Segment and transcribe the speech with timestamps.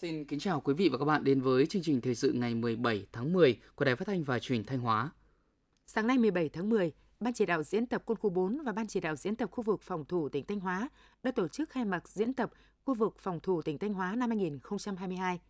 [0.00, 2.54] Xin kính chào quý vị và các bạn đến với chương trình thời sự ngày
[2.54, 5.10] 17 tháng 10 của Đài Phát thanh và Truyền hình Thanh Hóa.
[5.86, 8.86] Sáng nay 17 tháng 10, Ban chỉ đạo diễn tập quân khu 4 và Ban
[8.86, 10.88] chỉ đạo diễn tập khu vực phòng thủ tỉnh Thanh Hóa
[11.22, 12.50] đã tổ chức khai mạc diễn tập
[12.84, 15.40] khu vực phòng thủ tỉnh Thanh Hóa năm 2022.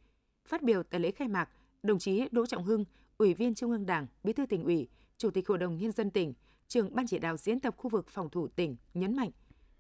[0.45, 1.49] Phát biểu tại lễ khai mạc,
[1.83, 2.85] đồng chí Đỗ Trọng Hưng,
[3.19, 4.89] Ủy viên Trung ương Đảng, Bí thư tỉnh ủy,
[5.19, 6.35] Chủ tịch Hội đồng Nhân dân tỉnh,
[6.69, 9.31] trưởng Ban chỉ đạo diễn tập khu vực phòng thủ tỉnh nhấn mạnh,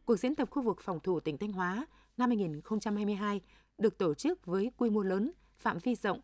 [0.04, 3.40] cuộc diễn tập khu vực phòng thủ tỉnh Thanh Hóa năm 2022
[3.78, 6.20] được tổ chức với quy mô lớn, phạm vi rộng.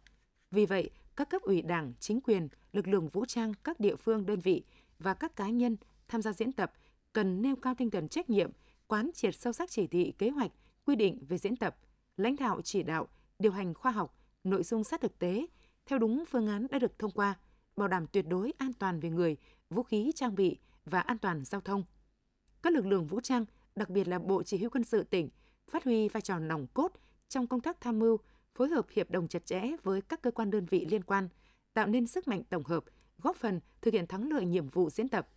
[0.50, 4.26] Vì vậy, các cấp ủy đảng, chính quyền, lực lượng vũ trang các địa phương
[4.26, 4.64] đơn vị
[4.98, 5.76] và các cá nhân
[6.08, 6.72] tham gia diễn tập
[7.12, 8.50] cần nêu cao tinh thần trách nhiệm,
[8.86, 10.50] quán triệt sâu sắc chỉ thị, kế hoạch,
[10.86, 11.76] quy định về diễn tập,
[12.16, 15.46] lãnh đạo chỉ đạo, điều hành khoa học, nội dung sát thực tế
[15.86, 17.34] theo đúng phương án đã được thông qua,
[17.76, 19.36] bảo đảm tuyệt đối an toàn về người,
[19.70, 21.84] vũ khí trang bị và an toàn giao thông.
[22.62, 23.44] Các lực lượng vũ trang,
[23.76, 25.28] đặc biệt là Bộ Chỉ huy quân sự tỉnh,
[25.70, 26.92] phát huy vai trò nòng cốt
[27.28, 28.18] trong công tác tham mưu,
[28.54, 31.28] phối hợp hiệp đồng chặt chẽ với các cơ quan đơn vị liên quan,
[31.74, 32.84] tạo nên sức mạnh tổng hợp,
[33.18, 35.28] góp phần thực hiện thắng lợi nhiệm vụ diễn tập.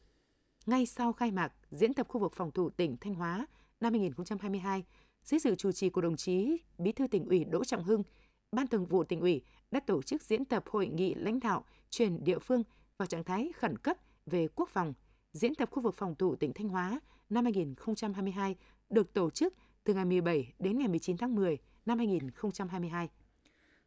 [0.66, 3.48] Ngay sau khai mạc diễn tập khu vực phòng thủ tỉnh Thanh Hóa
[3.80, 4.84] năm 2022,
[5.24, 8.04] dưới sự chủ trì của đồng chí Bí thư tỉnh ủy Đỗ Trọng Hưng,
[8.52, 9.42] Ban Thường vụ tỉnh ủy
[9.72, 12.64] đã tổ chức diễn tập hội nghị lãnh đạo truyền địa phương
[12.98, 14.94] vào trạng thái khẩn cấp về quốc phòng.
[15.34, 18.56] Diễn tập khu vực phòng thủ tỉnh Thanh Hóa năm 2022
[18.90, 21.58] được tổ chức từ ngày 17 đến ngày 19 tháng 10
[21.88, 23.10] năm 2022.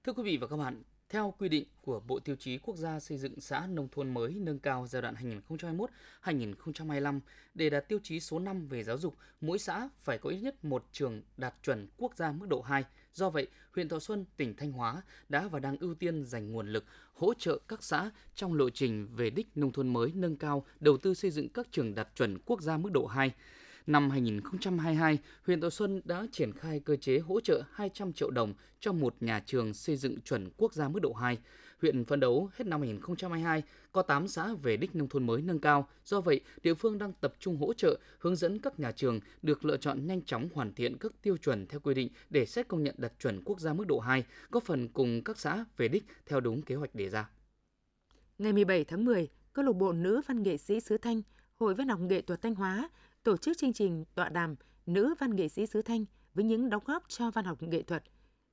[0.05, 3.01] Thưa quý vị và các bạn, theo quy định của Bộ Tiêu chí Quốc gia
[3.01, 5.15] xây dựng xã nông thôn mới nâng cao giai đoạn
[6.25, 7.21] 2021-2025,
[7.55, 10.65] để đạt tiêu chí số 5 về giáo dục, mỗi xã phải có ít nhất
[10.65, 12.85] một trường đạt chuẩn quốc gia mức độ 2.
[13.13, 16.73] Do vậy, huyện Thọ Xuân, tỉnh Thanh Hóa đã và đang ưu tiên dành nguồn
[16.73, 20.65] lực hỗ trợ các xã trong lộ trình về đích nông thôn mới nâng cao,
[20.81, 23.33] đầu tư xây dựng các trường đạt chuẩn quốc gia mức độ 2.
[23.91, 28.55] Năm 2022, huyện Thọ Xuân đã triển khai cơ chế hỗ trợ 200 triệu đồng
[28.81, 31.39] cho một nhà trường xây dựng chuẩn quốc gia mức độ 2.
[31.83, 35.59] Huyện phấn đấu hết năm 2022 có 8 xã về đích nông thôn mới nâng
[35.59, 35.89] cao.
[36.05, 39.65] Do vậy, địa phương đang tập trung hỗ trợ, hướng dẫn các nhà trường được
[39.65, 42.83] lựa chọn nhanh chóng hoàn thiện các tiêu chuẩn theo quy định để xét công
[42.83, 46.05] nhận đạt chuẩn quốc gia mức độ 2, góp phần cùng các xã về đích
[46.27, 47.31] theo đúng kế hoạch đề ra.
[48.39, 51.23] Ngày 17 tháng 10, câu lạc bộ nữ văn nghệ sĩ xứ Thanh,
[51.55, 52.89] Hội Văn học nghệ thuật Thanh Hóa
[53.23, 56.05] tổ chức chương trình tọa đàm Nữ văn nghệ sĩ xứ Thanh
[56.35, 58.03] với những đóng góp cho văn học nghệ thuật.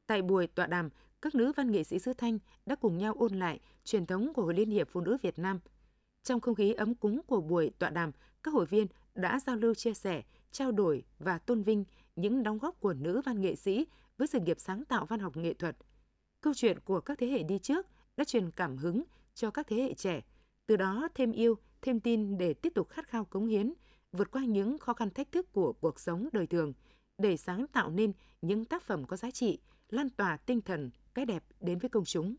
[0.07, 0.89] Tại buổi tọa đàm,
[1.21, 4.41] các nữ văn nghệ sĩ xứ Thanh đã cùng nhau ôn lại truyền thống của
[4.41, 5.59] Hội Liên hiệp Phụ nữ Việt Nam.
[6.23, 8.11] Trong không khí ấm cúng của buổi tọa đàm,
[8.43, 11.85] các hội viên đã giao lưu chia sẻ, trao đổi và tôn vinh
[12.15, 15.37] những đóng góp của nữ văn nghệ sĩ với sự nghiệp sáng tạo văn học
[15.37, 15.77] nghệ thuật.
[16.41, 19.03] Câu chuyện của các thế hệ đi trước đã truyền cảm hứng
[19.33, 20.21] cho các thế hệ trẻ,
[20.65, 23.73] từ đó thêm yêu, thêm tin để tiếp tục khát khao cống hiến,
[24.11, 26.73] vượt qua những khó khăn thách thức của cuộc sống đời thường
[27.17, 29.59] để sáng tạo nên những tác phẩm có giá trị,
[29.89, 32.35] lan tỏa tinh thần, cái đẹp đến với công chúng.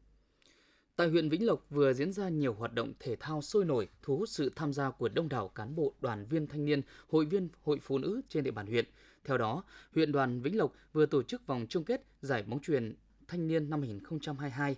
[0.96, 4.16] Tại huyện Vĩnh Lộc vừa diễn ra nhiều hoạt động thể thao sôi nổi, thu
[4.16, 7.48] hút sự tham gia của đông đảo cán bộ, đoàn viên thanh niên, hội viên
[7.62, 8.84] hội phụ nữ trên địa bàn huyện.
[9.24, 9.64] Theo đó,
[9.94, 12.94] huyện đoàn Vĩnh Lộc vừa tổ chức vòng chung kết giải bóng truyền
[13.28, 14.76] thanh niên năm 2022.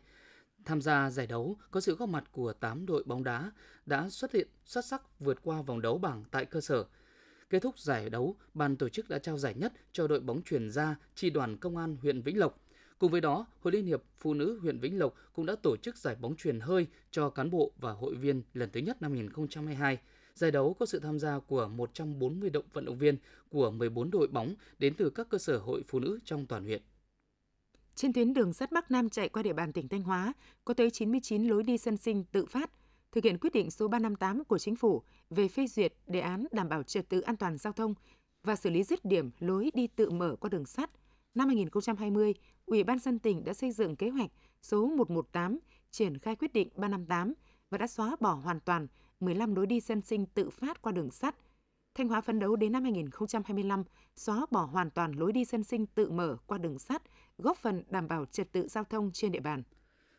[0.65, 3.53] Tham gia giải đấu có sự góp mặt của 8 đội bóng đá
[3.87, 6.85] đã xuất hiện xuất sắc vượt qua vòng đấu bảng tại cơ sở.
[7.51, 10.71] Kết thúc giải đấu, ban tổ chức đã trao giải nhất cho đội bóng truyền
[10.71, 12.61] gia chi đoàn công an huyện Vĩnh Lộc.
[12.99, 15.97] Cùng với đó, Hội Liên hiệp Phụ nữ huyện Vĩnh Lộc cũng đã tổ chức
[15.97, 19.99] giải bóng truyền hơi cho cán bộ và hội viên lần thứ nhất năm 2022.
[20.35, 23.17] Giải đấu có sự tham gia của 140 động vận động viên
[23.49, 26.83] của 14 đội bóng đến từ các cơ sở hội phụ nữ trong toàn huyện.
[27.95, 30.33] Trên tuyến đường sắt Bắc Nam chạy qua địa bàn tỉnh Thanh Hóa,
[30.65, 32.71] có tới 99 lối đi dân sinh tự phát,
[33.13, 36.69] thực hiện quyết định số 358 của Chính phủ về phê duyệt đề án đảm
[36.69, 37.95] bảo trật tự an toàn giao thông
[38.43, 40.91] và xử lý dứt điểm lối đi tự mở qua đường sắt.
[41.35, 42.35] Năm 2020,
[42.67, 44.31] Ủy ban dân tỉnh đã xây dựng kế hoạch
[44.63, 45.59] số 118
[45.91, 47.35] triển khai quyết định 358
[47.71, 48.87] và đã xóa bỏ hoàn toàn
[49.21, 51.35] 15 lối đi dân sinh tự phát qua đường sắt–
[51.95, 53.85] Thanh Hóa phấn đấu đến năm 2025
[54.17, 57.03] xóa bỏ hoàn toàn lối đi dân sinh tự mở qua đường sắt,
[57.39, 59.63] góp phần đảm bảo trật tự giao thông trên địa bàn.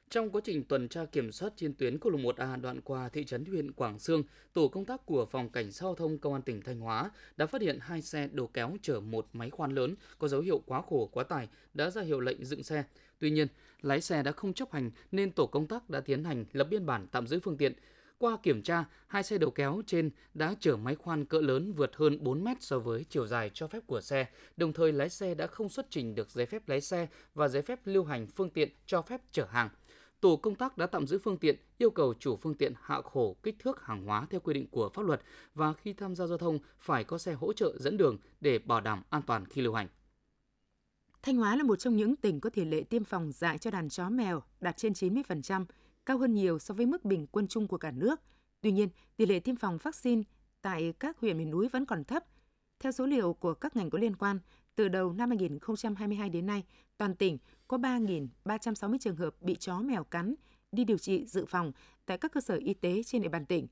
[0.09, 3.23] Trong quá trình tuần tra kiểm soát trên tuyến quốc lộ 1A đoạn qua thị
[3.23, 4.23] trấn huyện Quảng Sương,
[4.53, 7.45] tổ công tác của phòng cảnh sát giao thông công an tỉnh Thanh Hóa đã
[7.45, 10.81] phát hiện hai xe đồ kéo chở một máy khoan lớn có dấu hiệu quá
[10.81, 12.83] khổ quá tải đã ra hiệu lệnh dừng xe.
[13.19, 13.47] Tuy nhiên,
[13.81, 16.85] lái xe đã không chấp hành nên tổ công tác đã tiến hành lập biên
[16.85, 17.73] bản tạm giữ phương tiện.
[18.21, 21.95] Qua kiểm tra, hai xe đầu kéo trên đã chở máy khoan cỡ lớn vượt
[21.95, 24.27] hơn 4 mét so với chiều dài cho phép của xe,
[24.57, 27.62] đồng thời lái xe đã không xuất trình được giấy phép lái xe và giấy
[27.62, 29.69] phép lưu hành phương tiện cho phép chở hàng.
[30.19, 33.35] Tổ công tác đã tạm giữ phương tiện, yêu cầu chủ phương tiện hạ khổ
[33.44, 35.21] kích thước hàng hóa theo quy định của pháp luật
[35.56, 38.81] và khi tham gia giao thông phải có xe hỗ trợ dẫn đường để bảo
[38.81, 39.88] đảm an toàn khi lưu hành.
[41.21, 43.89] Thanh Hóa là một trong những tỉnh có tỷ lệ tiêm phòng dạy cho đàn
[43.89, 45.65] chó mèo đạt trên 90%,
[46.12, 48.22] cao hơn nhiều so với mức bình quân chung của cả nước.
[48.62, 50.24] Tuy nhiên, tỷ lệ tiêm phòng vaccine
[50.62, 52.24] tại các huyện miền núi vẫn còn thấp.
[52.80, 54.40] Theo số liệu của các ngành có liên quan,
[54.75, 56.63] từ đầu năm 2022 đến nay,
[56.98, 57.38] toàn tỉnh
[57.68, 60.36] có 3.360 trường hợp bị chó mèo cắn
[60.72, 61.72] đi điều trị dự phòng
[62.06, 63.68] tại các cơ sở y tế trên địa bàn tỉnh.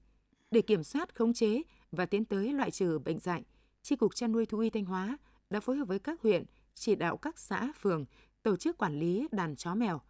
[0.51, 1.61] Để kiểm soát, khống chế
[1.91, 3.43] và tiến tới loại trừ bệnh dạy,
[3.81, 5.17] Tri Cục Chăn nuôi Thú y Thanh Hóa
[5.49, 6.43] đã phối hợp với các huyện,
[6.73, 8.05] chỉ đạo các xã, phường
[8.43, 10.01] tổ chức quản lý đàn chó mèo,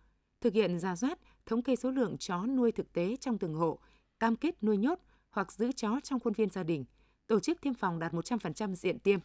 [0.41, 3.79] thực hiện ra soát, thống kê số lượng chó nuôi thực tế trong từng hộ,
[4.19, 4.99] cam kết nuôi nhốt
[5.29, 6.85] hoặc giữ chó trong khuôn viên gia đình,
[7.27, 9.19] tổ chức tiêm phòng đạt 100% diện tiêm.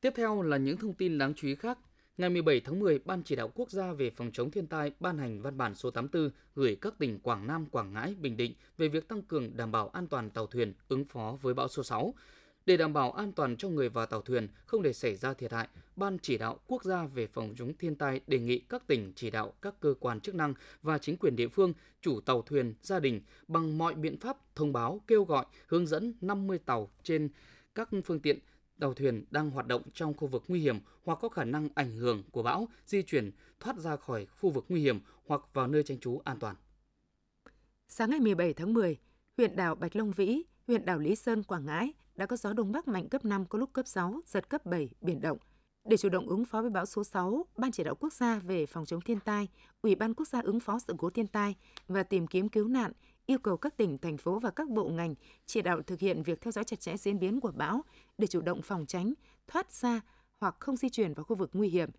[0.00, 1.78] Tiếp theo là những thông tin đáng chú ý khác.
[2.16, 5.18] Ngày 17 tháng 10, Ban Chỉ đạo Quốc gia về phòng chống thiên tai ban
[5.18, 8.88] hành văn bản số 84 gửi các tỉnh Quảng Nam, Quảng Ngãi, Bình Định về
[8.88, 12.14] việc tăng cường đảm bảo an toàn tàu thuyền ứng phó với bão số 6.
[12.66, 15.52] Để đảm bảo an toàn cho người và tàu thuyền, không để xảy ra thiệt
[15.52, 19.12] hại, Ban Chỉ đạo Quốc gia về phòng chống thiên tai đề nghị các tỉnh
[19.16, 22.74] chỉ đạo các cơ quan chức năng và chính quyền địa phương, chủ tàu thuyền,
[22.82, 27.28] gia đình bằng mọi biện pháp thông báo, kêu gọi, hướng dẫn 50 tàu trên
[27.74, 28.38] các phương tiện
[28.80, 31.96] tàu thuyền đang hoạt động trong khu vực nguy hiểm hoặc có khả năng ảnh
[31.96, 33.30] hưởng của bão di chuyển
[33.60, 36.56] thoát ra khỏi khu vực nguy hiểm hoặc vào nơi tránh trú an toàn.
[37.88, 38.98] Sáng ngày 17 tháng 10,
[39.36, 42.72] huyện đảo Bạch Long Vĩ, huyện đảo Lý Sơn, Quảng Ngãi đã có gió đông
[42.72, 45.38] bắc mạnh cấp 5 có lúc cấp 6, giật cấp 7, biển động.
[45.84, 48.66] Để chủ động ứng phó với bão số 6, Ban chỉ đạo quốc gia về
[48.66, 49.48] phòng chống thiên tai,
[49.82, 51.54] Ủy ban quốc gia ứng phó sự cố thiên tai
[51.88, 52.92] và tìm kiếm cứu nạn
[53.26, 55.14] yêu cầu các tỉnh, thành phố và các bộ ngành
[55.46, 57.84] chỉ đạo thực hiện việc theo dõi chặt chẽ diễn biến của bão
[58.18, 59.12] để chủ động phòng tránh,
[59.46, 60.00] thoát ra
[60.40, 61.90] hoặc không di chuyển vào khu vực nguy hiểm.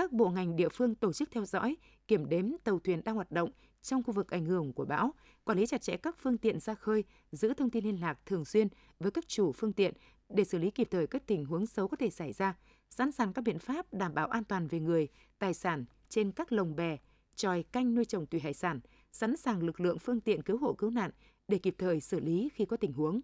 [0.00, 1.76] Các bộ ngành địa phương tổ chức theo dõi,
[2.08, 3.50] kiểm đếm tàu thuyền đang hoạt động
[3.82, 5.14] trong khu vực ảnh hưởng của bão,
[5.44, 8.44] quản lý chặt chẽ các phương tiện ra khơi, giữ thông tin liên lạc thường
[8.44, 8.68] xuyên
[9.00, 9.94] với các chủ phương tiện
[10.28, 12.56] để xử lý kịp thời các tình huống xấu có thể xảy ra,
[12.90, 15.08] sẵn sàng các biện pháp đảm bảo an toàn về người,
[15.38, 16.96] tài sản trên các lồng bè,
[17.36, 18.80] tròi canh nuôi trồng thủy hải sản,
[19.12, 21.10] sẵn sàng lực lượng phương tiện cứu hộ cứu nạn
[21.48, 23.20] để kịp thời xử lý khi có tình huống.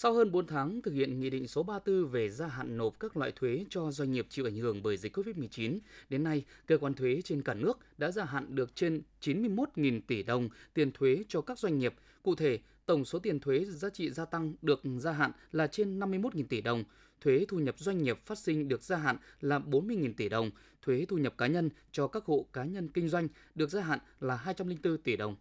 [0.00, 3.16] Sau hơn 4 tháng thực hiện Nghị định số 34 về gia hạn nộp các
[3.16, 5.78] loại thuế cho doanh nghiệp chịu ảnh hưởng bởi dịch COVID-19,
[6.08, 10.22] đến nay, cơ quan thuế trên cả nước đã gia hạn được trên 91.000 tỷ
[10.22, 11.94] đồng tiền thuế cho các doanh nghiệp.
[12.22, 16.00] Cụ thể, tổng số tiền thuế giá trị gia tăng được gia hạn là trên
[16.00, 16.84] 51.000 tỷ đồng,
[17.20, 20.50] thuế thu nhập doanh nghiệp phát sinh được gia hạn là 40.000 tỷ đồng,
[20.82, 23.98] thuế thu nhập cá nhân cho các hộ cá nhân kinh doanh được gia hạn
[24.20, 25.36] là 204 tỷ đồng.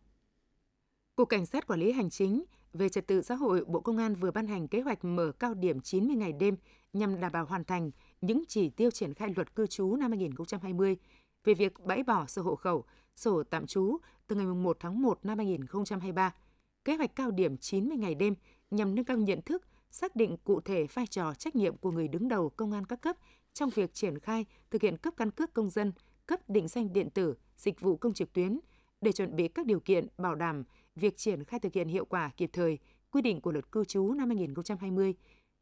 [1.15, 2.43] Cục Cảnh sát Quản lý Hành chính
[2.77, 5.53] về Trật tự xã hội Bộ Công an vừa ban hành kế hoạch mở cao
[5.53, 6.55] điểm 90 ngày đêm
[6.93, 7.91] nhằm đảm bảo hoàn thành
[8.21, 10.97] những chỉ tiêu triển khai luật cư trú năm 2020
[11.43, 12.85] về việc bãi bỏ sổ hộ khẩu,
[13.15, 13.97] sổ tạm trú
[14.27, 16.33] từ ngày 1 tháng 1 năm 2023.
[16.85, 18.35] Kế hoạch cao điểm 90 ngày đêm
[18.71, 22.07] nhằm nâng cao nhận thức, xác định cụ thể vai trò trách nhiệm của người
[22.07, 23.15] đứng đầu công an các cấp
[23.53, 25.91] trong việc triển khai thực hiện cấp căn cước công dân,
[26.25, 28.59] cấp định danh điện tử, dịch vụ công trực tuyến
[29.01, 30.63] để chuẩn bị các điều kiện bảo đảm
[30.97, 32.77] việc triển khai thực hiện hiệu quả kịp thời
[33.11, 35.13] quy định của luật cư trú năm 2020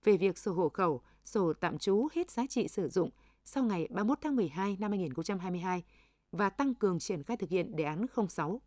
[0.03, 3.09] về việc sổ hộ khẩu, sổ tạm trú hết giá trị sử dụng
[3.43, 5.83] sau ngày 31 tháng 12 năm 2022
[6.31, 8.61] và tăng cường triển khai thực hiện đề án 06.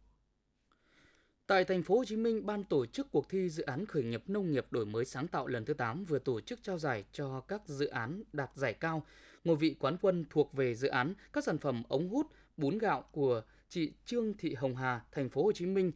[1.46, 4.22] Tại thành phố Hồ Chí Minh, ban tổ chức cuộc thi dự án khởi nghiệp
[4.26, 7.40] nông nghiệp đổi mới sáng tạo lần thứ 8 vừa tổ chức trao giải cho
[7.40, 9.02] các dự án đạt giải cao.
[9.44, 13.04] Ngôi vị quán quân thuộc về dự án các sản phẩm ống hút, bún gạo
[13.12, 15.92] của chị Trương Thị Hồng Hà, thành phố Hồ Chí Minh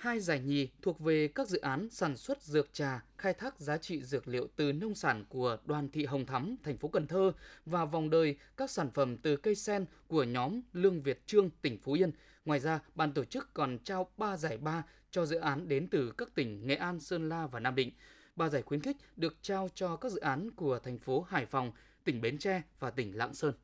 [0.00, 3.78] Hai giải nhì thuộc về các dự án sản xuất dược trà, khai thác giá
[3.78, 7.32] trị dược liệu từ nông sản của Đoàn thị Hồng Thắm, thành phố Cần Thơ
[7.66, 11.78] và vòng đời các sản phẩm từ cây sen của nhóm Lương Việt Trương, tỉnh
[11.78, 12.10] Phú Yên.
[12.44, 16.12] Ngoài ra, ban tổ chức còn trao 3 giải ba cho dự án đến từ
[16.18, 17.90] các tỉnh Nghệ An, Sơn La và Nam Định.
[18.36, 21.72] Ba giải khuyến khích được trao cho các dự án của thành phố Hải Phòng,
[22.04, 23.54] tỉnh Bến Tre và tỉnh Lạng Sơn.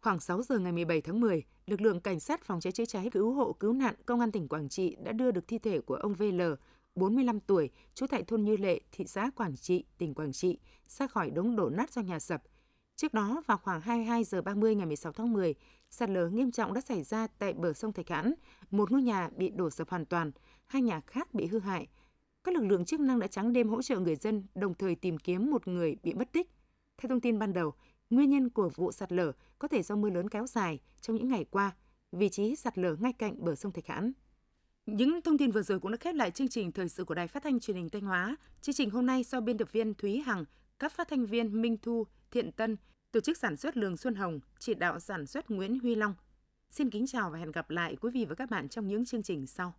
[0.00, 3.08] Khoảng 6 giờ ngày 17 tháng 10, lực lượng cảnh sát phòng cháy chữa cháy
[3.12, 5.94] cứu hộ cứu nạn công an tỉnh Quảng Trị đã đưa được thi thể của
[5.94, 6.42] ông VL,
[6.94, 11.06] 45 tuổi, trú tại thôn Như Lệ, thị xã Quảng Trị, tỉnh Quảng Trị, ra
[11.06, 12.42] khỏi đống đổ nát do nhà sập.
[12.96, 15.54] Trước đó, vào khoảng 22 giờ 30 ngày 16 tháng 10,
[15.90, 18.34] sạt lở nghiêm trọng đã xảy ra tại bờ sông Thạch Hãn.
[18.70, 20.30] Một ngôi nhà bị đổ sập hoàn toàn,
[20.66, 21.86] hai nhà khác bị hư hại.
[22.44, 25.18] Các lực lượng chức năng đã trắng đêm hỗ trợ người dân, đồng thời tìm
[25.18, 26.50] kiếm một người bị mất tích.
[26.98, 27.74] Theo thông tin ban đầu,
[28.12, 31.28] Nguyên nhân của vụ sạt lở có thể do mưa lớn kéo dài trong những
[31.28, 31.72] ngày qua,
[32.12, 34.12] vị trí sạt lở ngay cạnh bờ sông Thạch Hãn.
[34.86, 37.28] Những thông tin vừa rồi cũng đã khép lại chương trình thời sự của Đài
[37.28, 38.36] Phát thanh Truyền hình Thanh Hóa.
[38.60, 40.44] Chương trình hôm nay do biên tập viên Thúy Hằng,
[40.78, 42.76] các phát thanh viên Minh Thu, Thiện Tân,
[43.12, 46.14] tổ chức sản xuất Lường Xuân Hồng, chỉ đạo sản xuất Nguyễn Huy Long.
[46.70, 49.22] Xin kính chào và hẹn gặp lại quý vị và các bạn trong những chương
[49.22, 49.74] trình sau.